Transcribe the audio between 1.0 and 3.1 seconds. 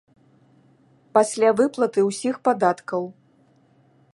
Пасля выплаты ўсіх падаткаў.